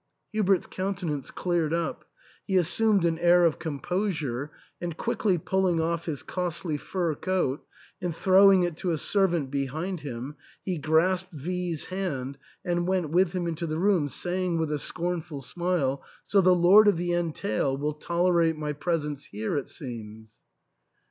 Hubert's 0.33 0.65
countenance 0.65 1.29
cleared 1.29 1.75
up; 1.75 2.05
he 2.47 2.57
assumed 2.57 3.05
an 3.05 3.19
air 3.19 3.45
of 3.45 3.59
composure, 3.59 4.49
and 4.81 4.97
quickly 4.97 5.37
pulling 5.37 5.79
off 5.79 6.05
his 6.07 6.23
costly 6.23 6.75
fur 6.75 7.13
coat, 7.13 7.63
and 8.01 8.15
throwing 8.15 8.63
it 8.63 8.75
to 8.77 8.89
a 8.89 8.97
sei 8.97 9.27
vant 9.27 9.51
behind 9.51 9.99
him, 9.99 10.37
he 10.65 10.79
grasped 10.79 11.31
V 11.33 11.75
's 11.75 11.85
hand 11.85 12.39
and 12.65 12.87
went 12.87 13.11
with 13.11 13.33
him 13.33 13.45
into 13.45 13.67
the 13.67 13.77
room, 13.77 14.09
saying 14.09 14.57
with 14.57 14.71
a 14.71 14.79
scornful 14.79 15.43
smile," 15.43 16.03
So 16.23 16.41
the 16.41 16.55
lord 16.55 16.87
of 16.87 16.97
the 16.97 17.13
entail 17.13 17.77
will 17.77 17.93
tolerate 17.93 18.57
my 18.57 18.73
presence 18.73 19.25
here, 19.25 19.55
it 19.55 19.69
seems." 19.69 20.39